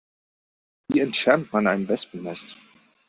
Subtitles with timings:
[0.91, 2.57] Wie entfernt man ein Wespennest?